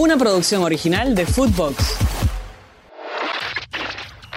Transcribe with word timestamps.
Una 0.00 0.16
producción 0.16 0.62
original 0.62 1.14
de 1.14 1.26
Footbox. 1.26 1.98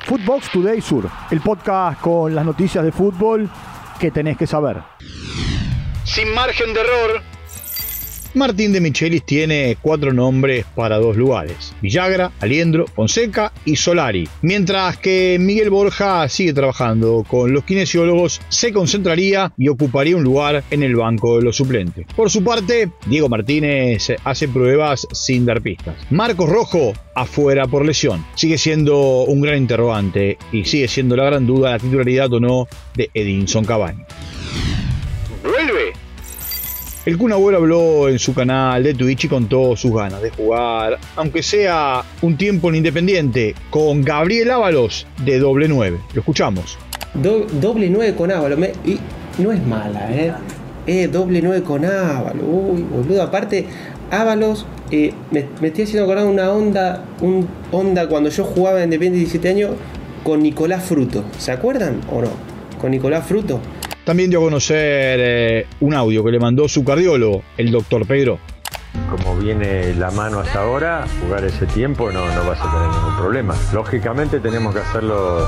Footbox 0.06 0.52
Today 0.52 0.82
Sur, 0.82 1.10
el 1.32 1.40
podcast 1.40 2.02
con 2.02 2.36
las 2.36 2.44
noticias 2.44 2.84
de 2.84 2.92
fútbol 2.92 3.50
que 3.98 4.12
tenés 4.12 4.36
que 4.36 4.46
saber. 4.46 4.84
Sin 6.04 6.34
margen 6.34 6.74
de 6.74 6.82
error, 6.82 7.22
Martín 8.36 8.74
de 8.74 8.82
Michelis 8.82 9.24
tiene 9.24 9.78
cuatro 9.82 10.12
nombres 10.12 10.66
para 10.76 10.98
dos 10.98 11.16
lugares: 11.16 11.74
Villagra, 11.82 12.32
Aliendro, 12.40 12.88
Fonseca 12.88 13.52
y 13.64 13.76
Solari. 13.76 14.28
Mientras 14.42 14.98
que 14.98 15.38
Miguel 15.40 15.70
Borja 15.70 16.28
sigue 16.30 16.54
trabajando 16.54 17.24
con 17.28 17.54
los 17.54 17.64
kinesiólogos, 17.64 18.42
se 18.50 18.74
concentraría 18.74 19.54
y 19.58 19.68
ocuparía 19.68 20.18
un 20.18 20.24
lugar 20.24 20.64
en 20.72 20.84
el 20.84 20.96
banco 20.96 21.38
de 21.38 21.44
los 21.44 21.58
suplentes. 21.58 22.06
Por 22.16 22.30
su 22.30 22.44
parte, 22.44 22.90
Diego 23.06 23.30
Martínez 23.30 24.14
hace 24.24 24.48
pruebas 24.48 25.08
sin 25.12 25.46
dar 25.46 25.62
pistas. 25.62 25.96
Marcos 26.10 26.50
Rojo 26.50 26.94
afuera 27.16 27.68
por 27.68 27.86
lesión. 27.86 28.26
Sigue 28.36 28.58
siendo 28.58 29.24
un 29.26 29.42
gran 29.42 29.58
interrogante 29.58 30.38
y 30.52 30.66
sigue 30.66 30.88
siendo 30.88 31.16
la 31.16 31.26
gran 31.26 31.46
duda 31.46 31.72
la 31.72 31.80
titularidad 31.80 32.34
o 32.34 32.40
no 32.40 32.68
de 32.96 33.10
Edinson 33.14 33.66
Cavani. 33.66 34.04
El 37.06 37.18
Kun 37.18 37.34
Agüero 37.34 37.58
habló 37.58 38.08
en 38.08 38.18
su 38.18 38.34
canal 38.34 38.82
de 38.82 38.94
Twitch 38.94 39.26
y 39.26 39.28
contó 39.28 39.76
sus 39.76 39.94
ganas 39.94 40.22
de 40.22 40.30
jugar, 40.30 40.98
aunque 41.18 41.44
sea 41.44 42.02
un 42.22 42.38
tiempo 42.38 42.70
en 42.70 42.76
Independiente, 42.76 43.56
con 43.70 44.04
Gabriel 44.04 44.52
Ábalos 44.52 45.06
de 45.26 45.38
doble 45.38 45.68
9. 45.68 46.00
Lo 46.14 46.22
escuchamos. 46.22 46.78
doble 47.14 47.90
9 47.90 48.16
con 48.16 48.32
Ábalos, 48.32 48.58
y 48.86 49.00
no 49.38 49.52
es 49.52 49.62
mala, 49.66 50.14
¿eh? 50.14 50.34
Eh, 50.88 51.10
doble 51.10 51.42
9 51.42 51.64
con 51.64 51.84
Ábalos, 51.84 52.42
uy, 52.42 52.84
boludo. 52.84 53.22
Aparte, 53.22 53.66
Ábalos, 54.10 54.66
eh, 54.90 55.14
me, 55.32 55.40
estoy 55.68 55.84
haciendo 55.84 56.06
acordar 56.06 56.26
una 56.26 56.54
onda, 56.54 57.04
un 57.20 57.50
onda 57.74 58.08
cuando 58.08 58.30
yo 58.30 58.46
jugaba 58.46 58.78
en 58.78 58.86
Independiente 58.86 59.20
17 59.20 59.50
años 59.50 59.72
con 60.24 60.42
Nicolás 60.42 60.86
Fruto. 60.86 61.26
¿Se 61.38 61.52
acuerdan 61.52 62.00
o 62.10 62.22
no? 62.22 62.30
Con 62.80 62.92
Nicolás 62.92 63.28
Fruto. 63.28 63.60
También 64.04 64.30
dio 64.30 64.40
a 64.40 64.44
conocer 64.44 65.20
eh, 65.22 65.66
un 65.80 65.94
audio 65.94 66.24
que 66.24 66.32
le 66.32 66.40
mandó 66.40 66.68
su 66.68 66.84
cardiólogo, 66.84 67.44
el 67.58 67.72
doctor 67.72 68.06
Pedro 68.06 68.40
como 69.10 69.36
viene 69.36 69.94
la 69.96 70.12
mano 70.12 70.40
hasta 70.40 70.62
ahora, 70.62 71.06
jugar 71.22 71.44
ese 71.44 71.66
tiempo 71.68 72.12
no, 72.12 72.26
no 72.26 72.48
vas 72.48 72.60
a 72.62 72.72
tener 72.72 72.90
ningún 72.90 73.16
problema. 73.18 73.56
Lógicamente 73.74 74.40
tenemos 74.40 74.74
que 74.74 74.82
hacer 74.82 75.04
los, 75.04 75.44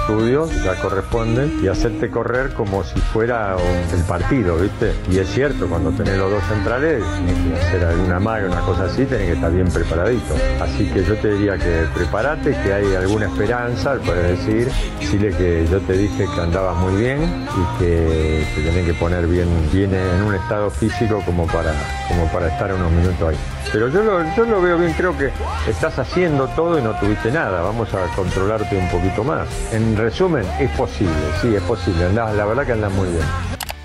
estudios, 0.00 0.50
ya 0.64 0.76
corresponden, 0.76 1.60
y 1.62 1.68
hacerte 1.68 2.10
correr 2.10 2.52
como 2.54 2.84
si 2.84 2.98
fuera 3.00 3.56
el 3.92 4.02
partido, 4.04 4.56
¿viste? 4.56 4.94
Y 5.10 5.18
es 5.18 5.28
cierto, 5.30 5.68
cuando 5.68 5.90
tenés 5.90 6.18
los 6.18 6.30
dos 6.30 6.42
centrales, 6.44 7.02
tienes 7.14 7.60
que 7.60 7.66
hacer 7.66 7.84
alguna 7.84 8.20
maga, 8.20 8.46
una 8.46 8.60
cosa 8.60 8.84
así, 8.84 9.04
tenés 9.04 9.26
que 9.26 9.32
estar 9.32 9.52
bien 9.52 9.68
preparadito. 9.68 10.34
Así 10.60 10.88
que 10.90 11.04
yo 11.04 11.16
te 11.16 11.32
diría 11.32 11.56
que 11.58 11.86
prepárate, 11.94 12.50
que 12.62 12.72
hay 12.72 12.94
alguna 12.94 13.26
esperanza, 13.26 13.96
puedes 14.04 14.38
decir, 14.38 14.68
decirle 15.00 15.30
que 15.36 15.66
yo 15.70 15.80
te 15.80 15.92
dije 15.94 16.26
que 16.34 16.40
andabas 16.40 16.76
muy 16.76 17.00
bien 17.00 17.20
y 17.22 17.78
que 17.78 18.44
te 18.54 18.62
tenés 18.62 18.86
que 18.86 18.94
poner 18.94 19.26
bien, 19.26 19.48
bien 19.72 19.94
en 19.94 20.22
un 20.22 20.34
estado 20.34 20.70
físico 20.70 21.22
como 21.24 21.46
para, 21.46 21.72
como 22.08 22.26
para 22.32 22.48
estar 22.48 22.69
unos 22.74 22.92
minutos 22.92 23.28
ahí. 23.28 23.36
Pero 23.72 23.88
yo 23.88 24.02
lo, 24.02 24.34
yo 24.36 24.44
lo 24.44 24.60
veo 24.60 24.78
bien, 24.78 24.92
creo 24.94 25.16
que 25.16 25.30
estás 25.68 25.98
haciendo 25.98 26.46
todo 26.48 26.78
y 26.78 26.82
no 26.82 26.98
tuviste 26.98 27.30
nada. 27.30 27.62
Vamos 27.62 27.92
a 27.94 28.06
controlarte 28.14 28.76
un 28.76 28.88
poquito 28.88 29.24
más. 29.24 29.48
En 29.72 29.96
resumen, 29.96 30.44
es 30.58 30.70
posible, 30.70 31.12
sí, 31.40 31.54
es 31.54 31.62
posible. 31.62 32.04
Andás, 32.06 32.34
la 32.34 32.44
verdad 32.44 32.66
que 32.66 32.72
andas 32.72 32.92
muy 32.92 33.08
bien. 33.08 33.24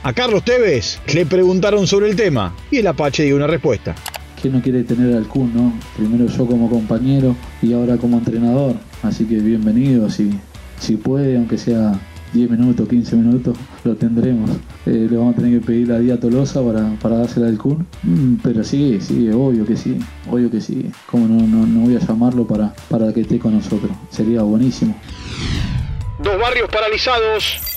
A 0.03 0.14
Carlos 0.14 0.44
Tevez 0.44 1.00
le 1.14 1.25
preguntaron 1.25 1.88
sobre 1.88 2.09
el 2.09 2.16
tema 2.16 2.53
y 2.69 2.77
el 2.77 2.88
Apache 2.88 3.23
dio 3.23 3.36
una 3.36 3.47
respuesta. 3.47 3.95
¿Quién 4.39 4.53
no 4.53 4.61
quiere 4.61 4.83
tener 4.83 5.16
al 5.16 5.27
Kun, 5.27 5.52
no? 5.55 5.73
Primero 5.97 6.27
yo 6.27 6.45
como 6.45 6.70
compañero 6.70 7.36
y 7.61 7.73
ahora 7.73 7.97
como 7.97 8.17
entrenador. 8.17 8.75
Así 9.02 9.25
que 9.25 9.36
bienvenido, 9.38 10.09
si, 10.09 10.39
si 10.80 10.97
puede, 10.97 11.38
aunque 11.38 11.58
sea 11.58 11.94
10 12.36 12.52
minutos, 12.52 12.87
15 12.87 13.15
minutos, 13.15 13.58
lo 13.83 13.95
tendremos. 13.95 14.52
Eh, 14.86 15.08
le 15.09 15.17
vamos 15.17 15.33
a 15.33 15.37
tener 15.37 15.59
que 15.59 15.65
pedir 15.65 15.92
a 15.92 15.99
Día 15.99 16.20
Tolosa 16.20 16.61
para, 16.61 16.93
para 17.02 17.17
dársela 17.20 17.48
al 17.48 17.58
Kun. 17.58 17.87
Mm, 18.04 18.36
pero 18.43 18.64
sí, 18.64 18.99
sí, 18.99 19.30
obvio 19.30 19.65
que 19.65 19.77
sí, 19.77 19.98
obvio 20.30 20.52
que 20.52 20.59
sí. 20.59 20.92
¿Cómo 21.09 21.27
no, 21.27 21.65
no, 21.65 21.80
voy 21.80 21.95
a 21.95 21.99
llamarlo 21.99 22.45
para, 22.45 22.73
para 22.89 23.14
que 23.14 23.21
esté 23.21 23.39
con 23.39 23.54
nosotros? 23.54 23.92
Sería 24.09 24.42
buenísimo. 24.42 24.95
Dos 26.21 26.39
barrios 26.39 26.70
paralizados 26.70 27.74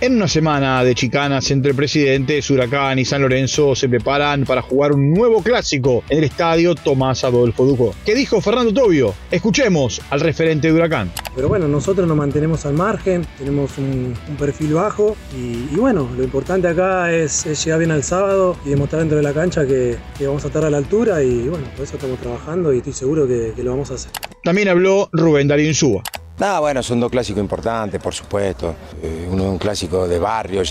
en 0.00 0.14
una 0.14 0.28
semana 0.28 0.84
de 0.84 0.94
chicanas 0.94 1.50
entre 1.50 1.74
presidentes, 1.74 2.48
Huracán 2.50 2.98
y 2.98 3.04
San 3.04 3.22
Lorenzo 3.22 3.74
se 3.74 3.88
preparan 3.88 4.44
para 4.44 4.62
jugar 4.62 4.92
un 4.92 5.12
nuevo 5.12 5.42
clásico 5.42 6.04
en 6.08 6.18
el 6.18 6.24
estadio 6.24 6.74
Tomás 6.74 7.24
Adolfo 7.24 7.64
Duco. 7.64 7.94
¿Qué 8.04 8.14
dijo 8.14 8.40
Fernando 8.40 8.72
Tobio? 8.72 9.14
Escuchemos 9.30 10.00
al 10.10 10.20
referente 10.20 10.68
de 10.68 10.74
Huracán. 10.74 11.10
Pero 11.34 11.48
bueno, 11.48 11.66
nosotros 11.66 12.06
nos 12.06 12.16
mantenemos 12.16 12.64
al 12.66 12.74
margen, 12.74 13.26
tenemos 13.38 13.76
un, 13.78 14.14
perfil 14.38 14.74
bajo 14.74 15.16
y, 15.36 15.74
bueno, 15.74 16.08
lo 16.16 16.22
importante 16.22 16.68
acá 16.68 17.12
es, 17.12 17.44
llegar 17.64 17.80
bien 17.80 17.90
al 17.90 18.04
sábado 18.04 18.56
y 18.64 18.70
demostrar 18.70 19.00
dentro 19.00 19.16
de 19.16 19.24
la 19.24 19.32
cancha 19.32 19.66
que, 19.66 19.96
vamos 20.20 20.44
a 20.44 20.48
estar 20.48 20.64
a 20.64 20.70
la 20.70 20.78
altura 20.78 21.22
y 21.22 21.48
bueno, 21.48 21.66
por 21.76 21.84
eso 21.84 21.96
estamos 21.96 22.20
trabajando 22.20 22.72
y 22.72 22.78
estoy 22.78 22.92
seguro 22.92 23.26
que, 23.26 23.52
lo 23.58 23.72
vamos 23.72 23.90
a 23.90 23.94
hacer. 23.94 24.12
También 24.44 24.68
habló 24.68 25.08
Rubén 25.12 25.48
Darío 25.48 25.66
Insúa. 25.66 26.02
Nada, 26.38 26.60
bueno, 26.60 26.82
son 26.84 27.00
dos 27.00 27.10
clásicos 27.10 27.40
importantes, 27.40 28.00
por 28.00 28.14
supuesto. 28.14 28.74
Eh, 29.02 29.28
uno 29.28 29.44
es 29.44 29.50
un 29.50 29.58
clásico 29.58 30.06
de 30.06 30.20
barrio, 30.20 30.62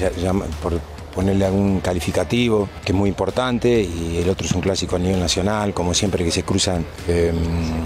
por 0.61 0.79
ponerle 1.13 1.45
algún 1.45 1.81
calificativo, 1.81 2.69
que 2.85 2.94
es 2.94 2.97
muy 2.97 3.09
importante, 3.09 3.81
y 3.81 4.17
el 4.17 4.29
otro 4.29 4.45
es 4.45 4.53
un 4.53 4.61
clásico 4.61 4.95
a 4.95 5.00
nivel 5.00 5.19
nacional, 5.19 5.73
como 5.73 5.94
siempre 5.94 6.23
que 6.23 6.31
se 6.31 6.44
cruzan 6.44 6.85
em, 7.07 7.35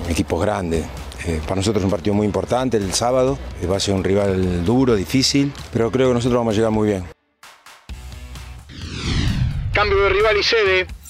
equipos 0.10 0.40
grandes. 0.40 0.86
Eh, 1.26 1.40
para 1.44 1.56
nosotros 1.56 1.82
es 1.82 1.86
un 1.86 1.92
partido 1.92 2.14
muy 2.14 2.26
importante 2.26 2.78
el 2.78 2.94
sábado, 2.94 3.40
eh, 3.62 3.66
va 3.66 3.78
a 3.78 3.80
ser 3.80 3.96
un 3.96 4.04
rival 4.04 4.64
duro, 4.64 4.96
difícil, 4.96 5.52
pero 5.74 5.90
creo 5.92 6.10
que 6.10 6.14
nosotros 6.14 6.38
vamos 6.38 6.54
a 6.54 6.58
llegar 6.58 6.72
muy 6.72 6.90
bien. 6.90 7.06
Cambio 9.74 9.98
de 10.04 10.10
rival 10.10 10.38
y 10.38 10.44
sede. 10.44 11.01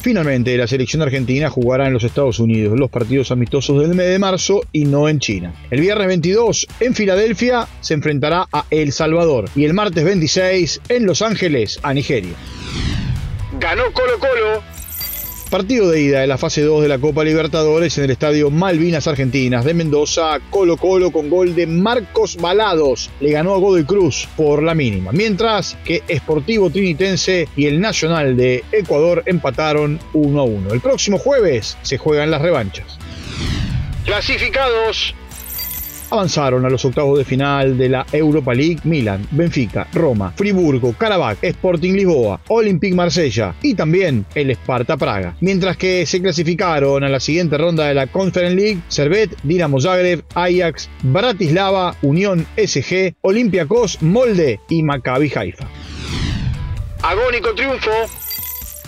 Finalmente, 0.00 0.56
la 0.56 0.66
selección 0.66 1.02
argentina 1.02 1.50
jugará 1.50 1.86
en 1.86 1.92
los 1.92 2.04
Estados 2.04 2.38
Unidos 2.38 2.78
los 2.78 2.90
partidos 2.90 3.30
amistosos 3.30 3.82
del 3.82 3.94
mes 3.94 4.08
de 4.08 4.18
marzo 4.18 4.62
y 4.72 4.86
no 4.86 5.10
en 5.10 5.18
China. 5.18 5.52
El 5.70 5.82
viernes 5.82 6.06
22 6.06 6.66
en 6.80 6.94
Filadelfia 6.94 7.68
se 7.82 7.92
enfrentará 7.92 8.46
a 8.50 8.64
El 8.70 8.92
Salvador 8.92 9.50
y 9.54 9.66
el 9.66 9.74
martes 9.74 10.02
26 10.02 10.80
en 10.88 11.04
Los 11.04 11.20
Ángeles 11.20 11.78
a 11.82 11.92
Nigeria. 11.92 12.32
Ganó 13.60 13.92
Colo 13.92 14.18
Colo 14.18 14.62
Partido 15.50 15.90
de 15.90 16.00
ida 16.00 16.20
de 16.20 16.28
la 16.28 16.38
fase 16.38 16.62
2 16.62 16.82
de 16.82 16.86
la 16.86 17.00
Copa 17.00 17.24
Libertadores 17.24 17.98
en 17.98 18.04
el 18.04 18.12
estadio 18.12 18.52
Malvinas 18.52 19.08
Argentinas 19.08 19.64
de 19.64 19.74
Mendoza, 19.74 20.38
Colo 20.48 20.76
Colo 20.76 21.10
con 21.10 21.28
gol 21.28 21.56
de 21.56 21.66
Marcos 21.66 22.36
Balados 22.36 23.10
le 23.18 23.32
ganó 23.32 23.54
a 23.54 23.58
Godoy 23.58 23.82
Cruz 23.82 24.28
por 24.36 24.62
la 24.62 24.76
mínima, 24.76 25.10
mientras 25.10 25.76
que 25.84 26.04
Sportivo 26.08 26.70
Trinitense 26.70 27.48
y 27.56 27.66
el 27.66 27.80
Nacional 27.80 28.36
de 28.36 28.62
Ecuador 28.70 29.24
empataron 29.26 29.98
1 30.12 30.40
a 30.40 30.44
1. 30.44 30.72
El 30.72 30.80
próximo 30.80 31.18
jueves 31.18 31.76
se 31.82 31.98
juegan 31.98 32.30
las 32.30 32.42
revanchas. 32.42 32.96
Clasificados 34.04 35.16
avanzaron 36.10 36.64
a 36.64 36.70
los 36.70 36.84
octavos 36.84 37.18
de 37.18 37.24
final 37.24 37.78
de 37.78 37.88
la 37.88 38.06
Europa 38.12 38.54
League 38.54 38.80
Milan, 38.84 39.26
Benfica, 39.30 39.86
Roma, 39.92 40.32
Friburgo, 40.36 40.92
Karabakh, 40.92 41.42
Sporting 41.42 41.94
Lisboa, 41.94 42.40
Olympique 42.48 42.94
Marsella 42.94 43.54
y 43.62 43.74
también 43.74 44.26
el 44.34 44.50
Sparta 44.50 44.96
Praga. 44.96 45.36
Mientras 45.40 45.76
que 45.76 46.06
se 46.06 46.20
clasificaron 46.20 47.04
a 47.04 47.08
la 47.08 47.20
siguiente 47.20 47.58
ronda 47.58 47.86
de 47.86 47.94
la 47.94 48.06
Conference 48.06 48.56
League, 48.56 48.80
Servet, 48.88 49.36
Dinamo 49.42 49.80
Zagreb, 49.80 50.24
Ajax, 50.34 50.88
Bratislava, 51.02 51.94
Unión 52.02 52.46
SG, 52.56 53.14
Olympiacos, 53.22 54.02
Molde 54.02 54.60
y 54.68 54.82
Maccabi 54.82 55.32
Haifa. 55.34 55.68
Agónico 57.02 57.54
triunfo 57.54 57.90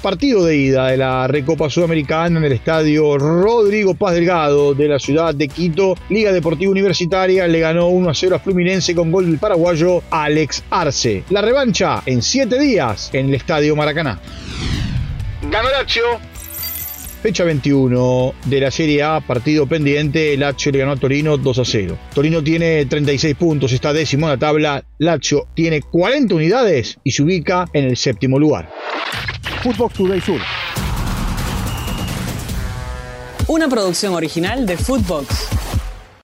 Partido 0.03 0.45
de 0.45 0.57
ida 0.57 0.89
de 0.89 0.97
la 0.97 1.29
Recopa 1.29 1.71
Sudamericana 1.71 2.41
en 2.41 2.45
el 2.45 2.51
estadio 2.51 3.17
Rodrigo 3.19 3.95
Paz 3.95 4.15
Delgado 4.15 4.75
de 4.75 4.89
la 4.89 4.99
ciudad 4.99 5.33
de 5.33 5.47
Quito. 5.47 5.95
Liga 6.09 6.33
Deportiva 6.33 6.73
Universitaria 6.73 7.47
le 7.47 7.61
ganó 7.61 7.87
1 7.87 8.11
a 8.11 8.15
0 8.15 8.35
a 8.35 8.39
Fluminense 8.41 8.97
con 8.97 9.13
gol 9.13 9.27
del 9.27 9.39
paraguayo 9.39 10.03
Alex 10.11 10.65
Arce. 10.71 11.23
La 11.31 11.41
revancha 11.41 12.03
en 12.05 12.21
7 12.21 12.59
días 12.59 13.11
en 13.13 13.29
el 13.29 13.37
estadio 13.37 13.77
Maracaná. 13.77 14.19
Ganó 15.49 15.71
Lazio. 15.71 16.03
Fecha 17.23 17.45
21 17.45 18.35
de 18.47 18.61
la 18.61 18.73
Serie 18.73 19.05
A, 19.05 19.21
partido 19.21 19.69
pendiente, 19.69 20.37
Lazio 20.37 20.73
le 20.73 20.79
ganó 20.81 20.93
a 20.93 20.97
Torino 20.97 21.37
2 21.37 21.59
a 21.61 21.65
0. 21.65 21.99
Torino 22.13 22.43
tiene 22.43 22.85
36 22.87 23.37
puntos, 23.37 23.73
está 23.73 23.93
décimo 23.93 24.27
en 24.27 24.31
la 24.31 24.39
tabla, 24.39 24.85
Lazio 24.99 25.47
tiene 25.55 25.81
40 25.81 26.35
unidades 26.35 26.99
y 27.05 27.13
se 27.13 27.23
ubica 27.23 27.67
en 27.73 27.85
el 27.85 27.97
séptimo 27.97 28.41
lugar. 28.41 28.69
Footbox 29.63 29.95
Today 29.95 30.21
Sur. 30.21 30.41
Una 33.47 33.69
producción 33.69 34.13
original 34.15 34.67
de 34.67 34.77
Footbox. 34.77 35.62